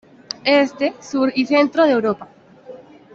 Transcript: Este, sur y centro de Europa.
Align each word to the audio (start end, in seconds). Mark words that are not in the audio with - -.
Este, 0.45 0.95
sur 0.99 1.31
y 1.35 1.45
centro 1.45 1.85
de 1.85 1.91
Europa. 1.91 2.27